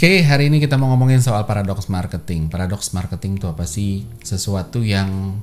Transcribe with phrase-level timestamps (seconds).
[0.00, 2.48] Oke, hari ini kita mau ngomongin soal paradoks marketing.
[2.48, 4.08] Paradoks marketing itu apa sih?
[4.24, 5.36] Sesuatu yang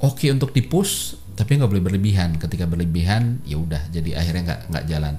[0.00, 2.40] oke untuk dipush, tapi nggak boleh berlebihan.
[2.40, 5.14] Ketika berlebihan, ya udah, jadi akhirnya nggak nggak jalan.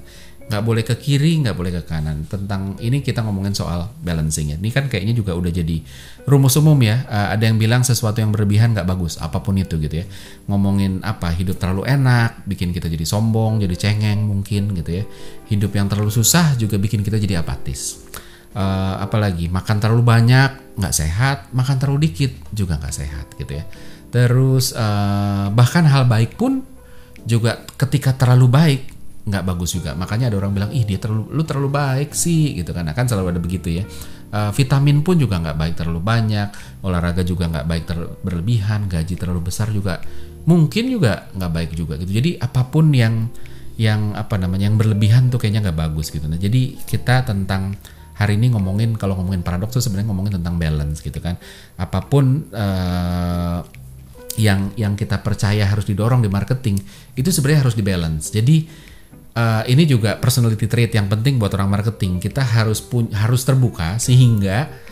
[0.50, 2.26] Nggak boleh ke kiri, nggak boleh ke kanan.
[2.26, 4.58] Tentang ini kita ngomongin soal balancing ya.
[4.58, 5.86] Ini kan kayaknya juga udah jadi
[6.26, 7.06] rumus umum ya.
[7.06, 10.10] Uh, ada yang bilang sesuatu yang berlebihan nggak bagus, apa pun itu gitu ya.
[10.50, 11.30] Ngomongin apa?
[11.30, 15.04] Hidup terlalu enak, bikin kita jadi sombong, jadi cengeng mungkin gitu ya.
[15.54, 18.02] Hidup yang terlalu susah juga bikin kita jadi apatis
[18.56, 23.64] uh, apalagi makan terlalu banyak nggak sehat makan terlalu dikit juga nggak sehat gitu ya.
[24.08, 26.64] Terus uh, bahkan hal baik pun
[27.28, 28.82] juga ketika terlalu baik
[29.26, 29.92] nggak bagus juga.
[29.92, 32.88] Makanya ada orang bilang ih dia terlalu lu terlalu baik sih gitu kan.
[32.88, 33.84] Akan selalu ada begitu ya.
[34.26, 36.48] Uh, vitamin pun juga nggak baik terlalu banyak
[36.82, 40.02] olahraga juga nggak baik ter berlebihan gaji terlalu besar juga
[40.50, 42.10] mungkin juga nggak baik juga gitu.
[42.10, 43.30] Jadi apa pun yang
[43.76, 46.26] yang apa namanya yang berlebihan tuh kayaknya nggak bagus gitu.
[46.26, 47.76] Nah jadi kita tentang
[48.16, 51.36] hari ini ngomongin kalau ngomongin paradoks tuh sebenarnya ngomongin tentang balance gitu kan.
[51.76, 53.60] Apa pun uh,
[54.40, 56.80] yang yang kita percaya harus didorong di marketing
[57.16, 58.32] itu sebenarnya harus dibalance.
[58.32, 58.68] Jadi
[59.36, 62.20] uh, ini juga personality trait yang penting buat orang marketing.
[62.20, 64.85] Kita harus pun harus terbuka sehingga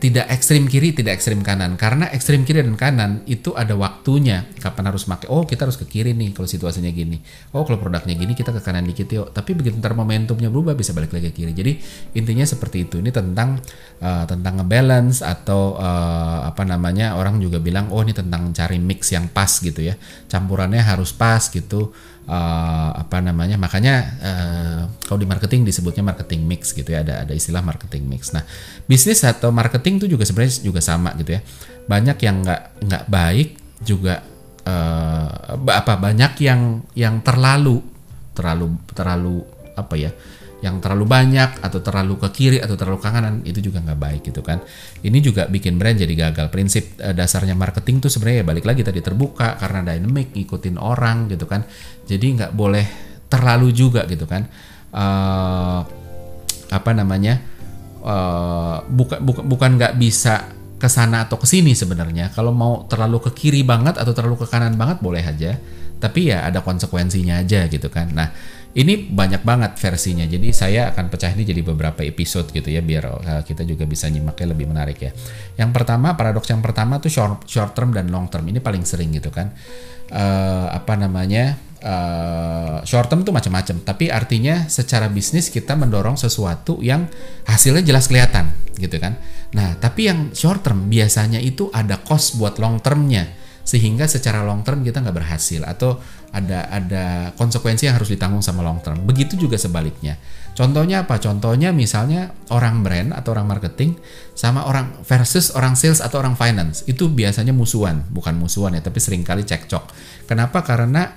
[0.00, 1.76] tidak ekstrim kiri, tidak ekstrim kanan.
[1.76, 4.48] Karena ekstrim kiri dan kanan itu ada waktunya.
[4.56, 5.28] Kapan harus pakai?
[5.28, 7.20] Oh, kita harus ke kiri nih kalau situasinya gini.
[7.52, 9.36] Oh, kalau produknya gini kita ke kanan dikit yuk.
[9.36, 11.52] Tapi begitu ntar momentumnya berubah bisa balik lagi ke kiri.
[11.52, 11.72] Jadi
[12.16, 12.96] intinya seperti itu.
[12.96, 13.60] Ini tentang
[14.00, 19.12] uh, tentang ngebalance atau uh, apa namanya orang juga bilang oh ini tentang cari mix
[19.12, 20.00] yang pas gitu ya.
[20.32, 21.92] Campurannya harus pas gitu
[22.26, 27.32] uh, apa namanya makanya uh, kalau di marketing disebutnya marketing mix gitu ya ada ada
[27.32, 28.34] istilah marketing mix.
[28.34, 28.44] Nah
[28.84, 31.40] bisnis atau marketing itu juga sebenarnya juga sama gitu ya.
[31.88, 33.48] Banyak yang nggak nggak baik
[33.80, 34.20] juga
[34.66, 37.80] uh, apa banyak yang yang terlalu
[38.36, 39.36] terlalu terlalu
[39.76, 40.10] apa ya
[40.60, 44.22] yang terlalu banyak atau terlalu ke kiri atau terlalu ke kanan itu juga nggak baik
[44.28, 44.60] gitu kan.
[45.00, 46.52] Ini juga bikin brand jadi gagal.
[46.52, 51.32] Prinsip uh, dasarnya marketing tuh sebenarnya ya balik lagi tadi terbuka karena dynamic ngikutin orang
[51.32, 51.64] gitu kan.
[52.04, 52.84] Jadi nggak boleh
[53.32, 54.44] terlalu juga gitu kan.
[54.92, 55.80] Uh,
[56.70, 57.40] apa namanya
[58.04, 60.50] uh, bukan bukan bukan nggak bisa
[60.80, 62.32] ke sana atau ke sini sebenarnya.
[62.36, 65.56] Kalau mau terlalu ke kiri banget atau terlalu ke kanan banget boleh aja.
[66.00, 68.12] Tapi ya ada konsekuensinya aja gitu kan.
[68.12, 68.28] Nah
[68.70, 70.22] ini banyak banget versinya.
[70.22, 74.06] Jadi saya akan pecah ini jadi beberapa episode gitu ya biar uh, kita juga bisa
[74.06, 75.10] nyimaknya lebih menarik ya.
[75.58, 78.46] Yang pertama paradoks yang pertama tuh short, short term dan long term.
[78.46, 79.50] Ini paling sering gitu kan.
[80.10, 81.58] Uh, apa namanya?
[81.80, 83.82] Uh, short term tuh macam-macam.
[83.82, 87.10] Tapi artinya secara bisnis kita mendorong sesuatu yang
[87.50, 89.18] hasilnya jelas kelihatan gitu kan.
[89.50, 93.34] Nah tapi yang short term biasanya itu ada cost buat long termnya.
[93.60, 95.62] Sehingga secara long term kita nggak berhasil.
[95.66, 95.98] Atau
[96.30, 97.04] ada ada
[97.34, 99.02] konsekuensi yang harus ditanggung sama long term.
[99.02, 100.14] Begitu juga sebaliknya.
[100.54, 101.18] Contohnya apa?
[101.18, 103.98] Contohnya misalnya orang brand atau orang marketing
[104.34, 106.86] sama orang versus orang sales atau orang finance.
[106.86, 109.90] Itu biasanya musuhan, bukan musuhan ya, tapi sering kali cekcok.
[110.26, 110.62] Kenapa?
[110.62, 111.10] Karena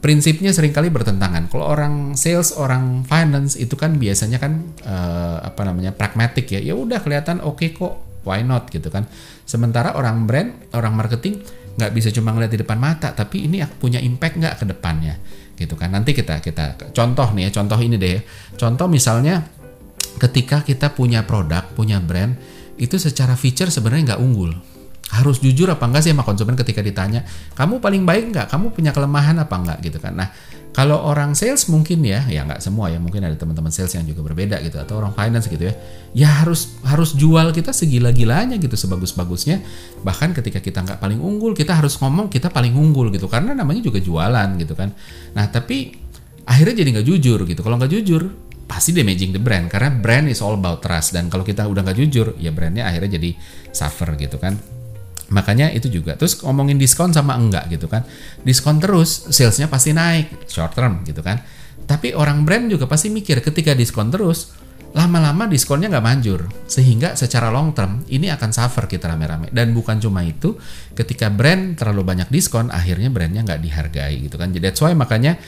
[0.00, 1.46] prinsipnya sering kali bertentangan.
[1.52, 6.60] Kalau orang sales, orang finance itu kan biasanya kan uh, apa namanya pragmatik ya.
[6.60, 9.06] Ya udah kelihatan oke okay kok, why not gitu kan.
[9.44, 11.40] Sementara orang brand, orang marketing
[11.80, 15.16] nggak bisa cuma ngeliat di depan mata tapi ini punya impact nggak ke depannya?
[15.56, 15.88] Gitu kan.
[15.88, 18.20] Nanti kita kita contoh nih ya contoh ini deh ya.
[18.60, 19.40] contoh misalnya
[20.20, 22.36] ketika kita punya produk punya brand
[22.76, 24.52] itu secara feature sebenarnya nggak unggul
[25.10, 27.26] harus jujur apa enggak sih sama konsumen ketika ditanya
[27.58, 29.78] kamu paling baik nggak kamu punya kelemahan apa enggak?
[29.82, 30.14] Gitu kan.
[30.14, 30.30] Nah
[30.70, 34.22] kalau orang sales mungkin ya ya nggak semua ya mungkin ada teman-teman sales yang juga
[34.22, 35.74] berbeda gitu atau orang finance gitu ya
[36.14, 39.58] ya harus harus jual kita segila-gilanya gitu sebagus-bagusnya.
[40.06, 43.82] Bahkan ketika kita nggak paling unggul kita harus ngomong kita paling unggul gitu karena namanya
[43.82, 44.94] juga jualan gitu kan.
[45.34, 45.90] Nah tapi
[46.46, 47.60] akhirnya jadi nggak jujur gitu.
[47.66, 48.30] Kalau nggak jujur
[48.70, 51.18] pasti damaging the brand karena brand is all about trust.
[51.18, 53.34] Dan kalau kita udah nggak jujur ya brandnya akhirnya jadi
[53.74, 54.79] suffer gitu kan
[55.30, 56.18] Makanya itu juga.
[56.18, 58.02] Terus ngomongin diskon sama enggak gitu kan.
[58.42, 61.38] Diskon terus, salesnya pasti naik short term gitu kan.
[61.86, 64.54] Tapi orang brand juga pasti mikir ketika diskon terus,
[64.90, 66.50] lama-lama diskonnya nggak manjur.
[66.66, 69.54] Sehingga secara long term ini akan suffer kita rame-rame.
[69.54, 70.58] Dan bukan cuma itu,
[70.98, 74.50] ketika brand terlalu banyak diskon, akhirnya brandnya nggak dihargai gitu kan.
[74.50, 75.38] Jadi that's why makanya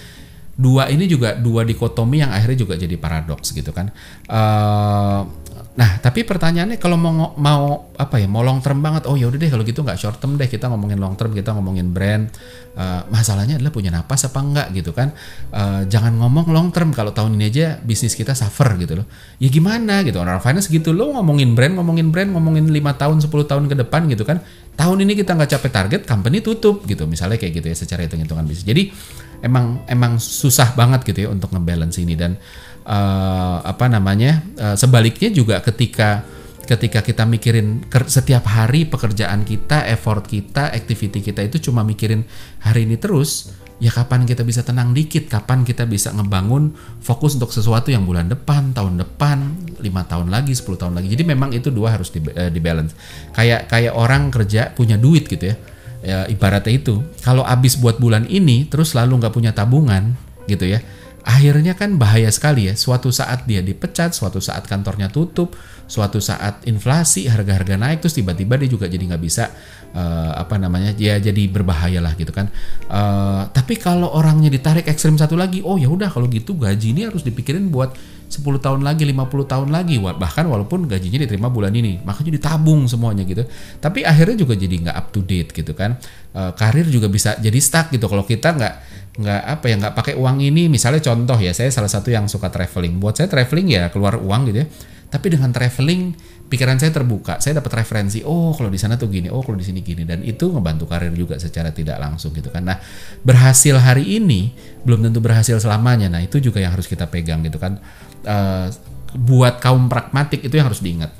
[0.52, 3.90] dua ini juga dua dikotomi yang akhirnya juga jadi paradoks gitu kan.
[4.28, 5.26] Uh,
[5.72, 9.40] Nah, tapi pertanyaannya kalau mau mau apa ya, mau long term banget, oh ya udah
[9.40, 12.28] deh kalau gitu nggak short term deh, kita ngomongin long term, kita ngomongin brand.
[12.76, 15.16] Uh, masalahnya adalah punya napas apa enggak gitu kan?
[15.48, 19.06] Uh, jangan ngomong long term kalau tahun ini aja bisnis kita suffer gitu loh.
[19.40, 23.32] Ya gimana gitu, orang finance gitu lo ngomongin brand, ngomongin brand, ngomongin lima tahun, 10
[23.32, 24.44] tahun ke depan gitu kan.
[24.76, 28.44] Tahun ini kita nggak capai target, company tutup gitu, misalnya kayak gitu ya secara hitung-hitungan
[28.44, 28.68] bisnis.
[28.68, 28.82] Jadi
[29.42, 32.38] emang emang susah banget gitu ya untuk ngebalance ini dan
[32.86, 36.22] uh, apa namanya uh, sebaliknya juga ketika
[36.62, 42.22] ketika kita mikirin setiap hari pekerjaan kita, effort kita, activity kita itu cuma mikirin
[42.62, 43.50] hari ini terus,
[43.82, 46.70] ya kapan kita bisa tenang dikit, kapan kita bisa ngebangun
[47.02, 49.38] fokus untuk sesuatu yang bulan depan, tahun depan,
[49.82, 51.10] lima tahun lagi, 10 tahun lagi.
[51.10, 52.94] Jadi memang itu dua harus di, uh, di balance.
[53.34, 55.56] Kayak kayak orang kerja punya duit gitu ya.
[56.02, 60.18] Ya ibaratnya itu, kalau habis buat bulan ini terus lalu nggak punya tabungan
[60.50, 60.82] gitu ya
[61.22, 62.74] akhirnya kan bahaya sekali ya.
[62.74, 65.54] Suatu saat dia dipecat, suatu saat kantornya tutup,
[65.86, 69.50] suatu saat inflasi, harga-harga naik, terus tiba-tiba dia juga jadi nggak bisa
[69.94, 72.50] uh, apa namanya, ya jadi berbahaya lah gitu kan.
[72.90, 77.06] Uh, tapi kalau orangnya ditarik ekstrim satu lagi, oh ya udah kalau gitu gaji ini
[77.06, 77.94] harus dipikirin buat
[78.32, 83.28] 10 tahun lagi, 50 tahun lagi, bahkan walaupun gajinya diterima bulan ini, makanya ditabung semuanya
[83.28, 83.44] gitu.
[83.76, 86.00] Tapi akhirnya juga jadi nggak up to date gitu kan.
[86.32, 88.74] Uh, karir juga bisa jadi stuck gitu kalau kita nggak
[89.12, 92.48] nggak apa ya nggak pakai uang ini misalnya contoh ya saya salah satu yang suka
[92.48, 94.66] traveling buat saya traveling ya keluar uang gitu ya
[95.12, 96.16] tapi dengan traveling
[96.48, 97.36] pikiran saya terbuka.
[97.36, 100.08] Saya dapat referensi oh kalau di sana tuh gini oh kalau di sini gini.
[100.08, 102.64] Dan itu ngebantu karir juga secara tidak langsung gitu kan.
[102.64, 102.80] Nah
[103.20, 104.56] berhasil hari ini
[104.88, 106.08] belum tentu berhasil selamanya.
[106.08, 107.76] Nah itu juga yang harus kita pegang gitu kan.
[108.24, 108.72] Uh,
[109.12, 111.12] buat kaum pragmatik itu yang harus diingat.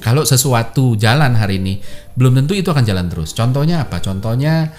[0.00, 1.84] Kalau sesuatu jalan hari ini
[2.16, 3.36] belum tentu itu akan jalan terus.
[3.36, 4.00] Contohnya apa?
[4.00, 4.72] Contohnya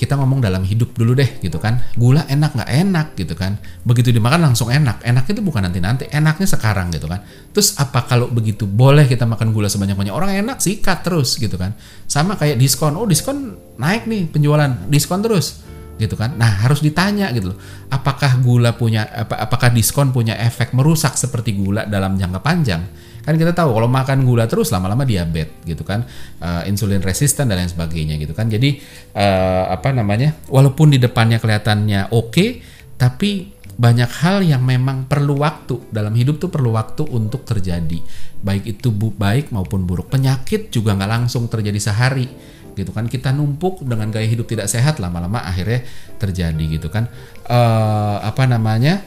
[0.00, 1.84] kita ngomong dalam hidup dulu deh gitu kan.
[1.92, 3.60] Gula enak nggak enak gitu kan.
[3.84, 5.04] Begitu dimakan langsung enak.
[5.04, 7.20] Enak itu bukan nanti nanti enaknya sekarang gitu kan.
[7.52, 11.36] Terus apa kalau begitu boleh kita makan gula sebanyak banyak orang enak sih cut terus
[11.36, 11.76] gitu kan.
[12.08, 12.96] Sama kayak diskon.
[12.96, 14.88] Oh diskon naik nih penjualan.
[14.88, 15.60] Diskon terus
[16.00, 16.32] gitu kan.
[16.40, 17.58] Nah harus ditanya gitu loh.
[17.92, 22.88] Apakah gula punya apa, apakah diskon punya efek merusak seperti gula dalam jangka panjang
[23.20, 26.04] Kan kita tahu kalau makan gula terus lama-lama diabetes gitu kan,
[26.40, 28.48] uh, insulin resisten dan lain sebagainya gitu kan.
[28.48, 28.80] Jadi
[29.16, 30.36] uh, apa namanya?
[30.48, 32.48] Walaupun di depannya kelihatannya oke, okay,
[32.96, 37.96] tapi banyak hal yang memang perlu waktu dalam hidup tuh perlu waktu untuk terjadi
[38.44, 42.28] baik itu bu baik maupun buruk penyakit juga nggak langsung terjadi sehari
[42.76, 45.80] gitu kan kita numpuk dengan gaya hidup tidak sehat lama-lama akhirnya
[46.20, 47.08] terjadi gitu kan
[47.48, 49.00] uh, apa namanya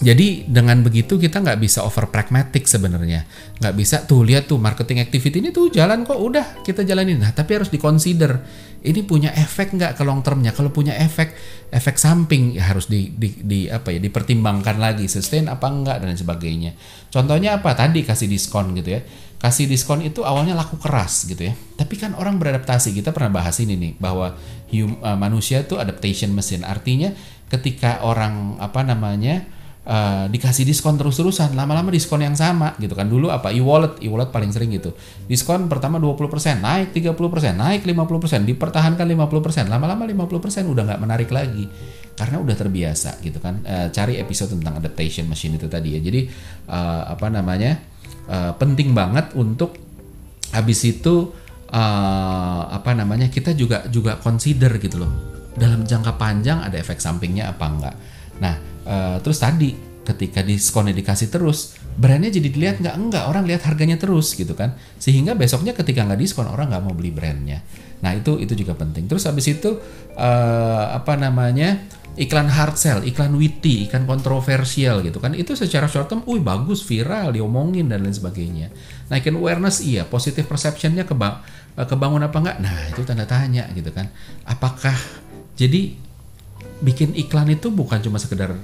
[0.00, 3.28] jadi dengan begitu kita nggak bisa over pragmatic sebenarnya,
[3.60, 7.20] nggak bisa tuh lihat tuh marketing activity ini tuh jalan kok udah kita jalanin.
[7.20, 8.40] Nah tapi harus dikonsider
[8.80, 10.56] ini punya efek nggak ke long termnya.
[10.56, 11.36] Kalau punya efek
[11.68, 16.16] efek samping ya harus di, di, di apa ya dipertimbangkan lagi sustain apa enggak dan
[16.16, 16.72] sebagainya.
[17.12, 19.04] Contohnya apa tadi kasih diskon gitu ya.
[19.36, 21.52] Kasih diskon itu awalnya laku keras gitu ya.
[21.52, 22.96] Tapi kan orang beradaptasi.
[22.96, 24.32] Kita pernah bahas ini nih bahwa
[24.72, 26.64] hum, uh, manusia itu adaptation machine.
[26.64, 27.12] Artinya
[27.52, 33.08] ketika orang apa namanya uh, dikasih diskon terus-terusan lama-lama diskon yang sama gitu kan.
[33.08, 34.92] Dulu apa e-wallet e-wallet paling sering gitu.
[35.24, 41.64] Diskon pertama 20% naik 30% naik 50% dipertahankan 50% lama-lama 50% udah nggak menarik lagi.
[42.16, 43.64] Karena udah terbiasa gitu kan.
[43.64, 46.00] Uh, cari episode tentang adaptation machine itu tadi ya.
[46.02, 46.28] Jadi
[46.68, 47.80] uh, apa namanya
[48.28, 49.78] uh, penting banget untuk
[50.50, 51.30] habis itu
[51.70, 55.12] uh, apa namanya kita juga juga consider gitu loh.
[55.50, 57.96] Dalam jangka panjang ada efek sampingnya apa enggak
[58.40, 58.56] nah
[58.88, 64.00] uh, terus tadi ketika diskonnya dikasih terus brandnya jadi dilihat nggak enggak orang lihat harganya
[64.00, 64.74] terus gitu kan.
[64.96, 67.60] Sehingga besoknya ketika nggak diskon orang nggak mau beli brandnya.
[68.00, 69.06] Nah itu itu juga penting.
[69.06, 69.76] Terus habis itu
[70.16, 71.76] uh, apa namanya
[72.18, 75.36] iklan hard sell iklan witty iklan kontroversial gitu kan.
[75.36, 78.72] Itu secara short term, wih bagus viral diomongin dan lain sebagainya.
[79.12, 81.44] Naikin awareness iya positive perceptionnya kebang
[81.76, 84.08] eh, kebangun apa enggak nah itu tanda tanya gitu kan.
[84.48, 84.96] Apakah
[85.54, 86.09] jadi
[86.80, 88.56] bikin iklan itu bukan cuma sekedar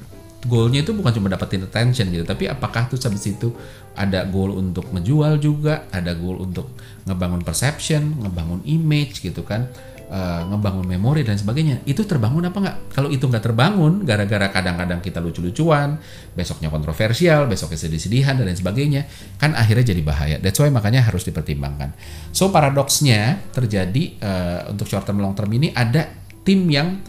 [0.46, 3.50] goalnya itu bukan cuma dapetin attention gitu tapi apakah tuh habis itu
[3.96, 6.70] ada goal untuk menjual juga ada goal untuk
[7.08, 9.66] ngebangun perception ngebangun image gitu kan
[10.10, 11.82] uh, ngebangun memori dan sebagainya.
[11.86, 12.76] Itu terbangun apa nggak?
[12.94, 15.98] Kalau itu nggak terbangun gara-gara kadang-kadang kita lucu-lucuan
[16.34, 19.02] besoknya kontroversial besoknya sedih-sedihan dan lain sebagainya
[19.40, 20.36] kan akhirnya jadi bahaya.
[20.38, 21.94] That's why makanya harus dipertimbangkan.
[22.30, 26.06] So paradoksnya terjadi uh, untuk short term long term ini ada
[26.46, 27.02] tim yang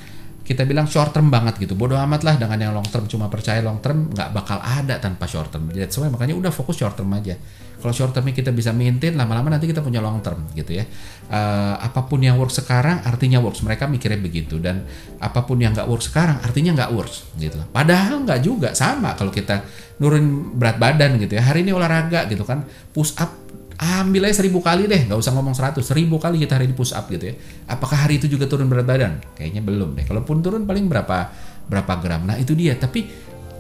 [0.48, 1.76] kita bilang short term banget gitu.
[1.76, 3.04] Bodoh amat lah dengan yang long term.
[3.12, 5.68] Cuma percaya long term nggak bakal ada tanpa short term.
[5.76, 7.36] Jadi semua makanya udah fokus short term aja.
[7.78, 10.88] Kalau short termnya kita bisa maintain lama-lama nanti kita punya long term gitu ya.
[11.28, 13.60] Uh, apa pun yang work sekarang artinya works.
[13.60, 14.56] Mereka mikirnya begitu.
[14.58, 14.88] Dan
[15.20, 17.60] apa pun yang nggak work sekarang artinya nggak works gitu.
[17.70, 18.72] Padahal nggak juga.
[18.72, 19.68] Sama kalau kita
[20.00, 21.44] nurun berat badan gitu ya.
[21.44, 22.64] Hari ini olahraga gitu kan.
[22.96, 23.36] Push up
[23.78, 25.86] ambil aja seribu kali deh nggak usah ngomong seratus.
[25.86, 27.36] Seribu kali kita hari ini push up gitu ya.
[27.70, 29.22] Apakah hari itu juga turun berat badan?
[29.38, 30.06] Kayaknya belum deh.
[30.06, 31.30] Kalaupun turun paling berapa
[31.70, 32.26] berapa gram.
[32.26, 32.74] Nah itu dia.
[32.74, 33.06] Tapi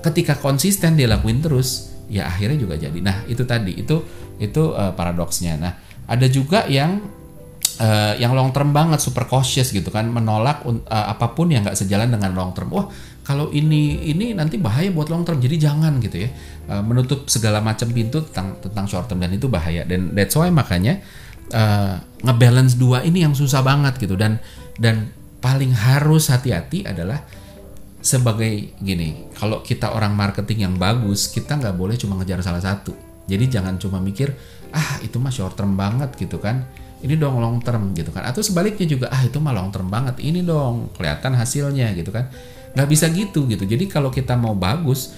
[0.01, 2.97] ketika konsisten dia lakuin terus ya akhirnya juga jadi.
[2.97, 3.77] Nah itu tadi.
[3.77, 4.01] Itu
[4.41, 5.53] itu uh, paradoksnya.
[5.61, 5.73] Nah
[6.09, 6.97] ada juga yang
[7.79, 11.77] uh, yang long term banget super cautious gitu kan menolak uh, apa pun yang nggak
[11.77, 12.73] sejalan dengan long term.
[12.73, 12.89] Wah
[13.23, 16.29] kalau ini ini nanti bahaya buat long term jadi jangan gitu ya.
[16.67, 19.85] Uh, menutup segala macam pintu tentang tentang short term dan itu bahaya.
[19.85, 20.99] Dan that's why makanya
[21.53, 24.17] uh, ngebalance dua ini yang susah banget gitu.
[24.17, 24.41] Dan
[24.77, 27.21] dan paling harus hati-hati adalah
[27.97, 32.93] sebagai gini kalau kita orang marketing yang bagus kita nggak boleh cuma ngejar salah satu.
[33.27, 34.31] Jadi jangan cuma mikir
[34.71, 36.67] ah itu mah short term banget gitu kan
[37.03, 38.25] ini dong long term gitu kan.
[38.25, 42.29] Atau sebaliknya juga ah itu mah long term banget ini dong kelihatan hasilnya gitu kan.
[42.73, 43.63] Nggak bisa gitu gitu.
[43.65, 45.13] Jadi kalau kita mau bagus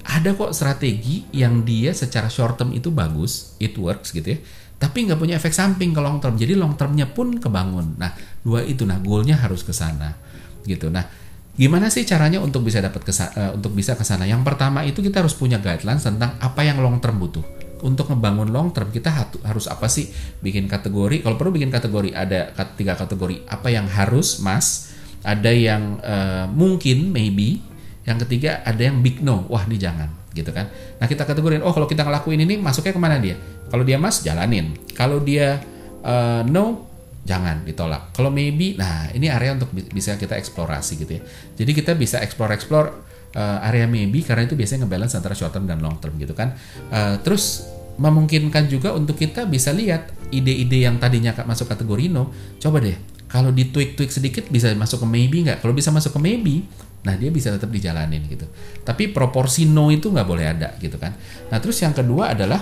[0.00, 4.38] ada kok strategi yang dia secara short term itu bagus it works gitu ya.
[4.80, 6.40] Tapi nggak punya efek samping ke long term.
[6.40, 8.00] Jadi long termnya pun kebangun.
[8.00, 10.16] Nah dua itu nah goalnya harus ke sana
[10.64, 10.88] gitu.
[10.88, 11.04] Nah
[11.52, 14.24] gimana sih caranya untuk bisa dapat kesa uh, untuk bisa ke sana?
[14.24, 18.52] Yang pertama itu kita harus punya guidelines tentang apa yang long term butuh untuk ngebangun
[18.52, 19.12] long term kita
[19.44, 20.08] harus apa sih?
[20.40, 23.46] Bikin kategori kalau perlu bikin kategori ada tiga kategori.
[23.48, 24.92] Apa yang harus mas?
[25.20, 27.60] Ada yang uh, mungkin maybe.
[28.08, 29.44] Yang ketiga ada yang big no.
[29.52, 30.70] Wah ini jangan gitu kan?
[31.02, 33.36] Nah kita kategorin oh kalau kita ngelakuin ini masuknya ke mana dia?
[33.68, 34.72] Kalau dia mas jalanin.
[34.96, 35.60] Kalau dia
[36.04, 36.88] uh, no
[37.26, 38.16] jangan ditolak.
[38.16, 41.22] Kalau maybe nah ini area untuk bisa kita eksplorasi gitu ya.
[41.58, 45.66] Jadi kita bisa explore explore uh, area maybe karena itu biasanya ngebalance antara short term
[45.66, 46.54] dan long term gitu kan.
[46.90, 47.66] Uh, terus
[48.00, 52.96] memungkinkan juga untuk kita bisa lihat ide-ide yang tadinya masuk kategori no, coba deh
[53.30, 55.62] kalau di tweak-tweak sedikit bisa masuk ke maybe nggak?
[55.62, 56.66] Kalau bisa masuk ke maybe,
[57.06, 58.42] nah dia bisa tetap dijalanin gitu.
[58.82, 61.14] Tapi proporsi no itu nggak boleh ada gitu kan.
[61.46, 62.58] Nah terus yang kedua adalah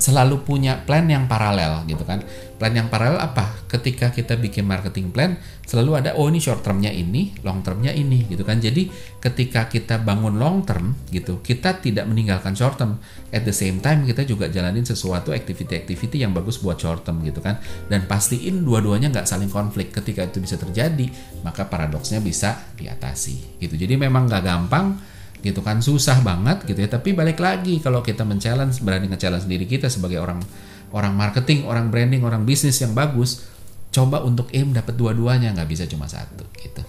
[0.00, 2.24] selalu punya plan yang paralel gitu kan.
[2.56, 3.64] Plan yang paralel apa?
[3.68, 8.28] Ketika kita bikin marketing plan, selalu ada oh ini short termnya ini, long termnya ini
[8.28, 8.60] gitu kan.
[8.60, 8.88] Jadi
[9.20, 13.00] ketika kita bangun long term gitu, kita tidak meninggalkan short term.
[13.32, 17.40] At the same time kita juga jalanin sesuatu activity-activity yang bagus buat short term gitu
[17.44, 17.60] kan.
[17.88, 19.92] Dan pastiin dua-duanya nggak saling konflik.
[19.92, 21.08] Ketika itu bisa terjadi,
[21.44, 23.76] maka paradoksnya bisa diatasi gitu.
[23.76, 25.00] Jadi memang nggak gampang
[25.40, 25.80] gitu kan.
[25.80, 26.88] Susah banget gitu ya.
[26.88, 30.40] Tapi balik lagi kalau kita men-challenge berani nge-challenge diri kita sebagai orang
[30.90, 33.46] orang marketing orang branding orang bisnis yang bagus
[33.90, 36.82] coba untuk aim dapat dua-duanya nggak bisa cuma satu gitu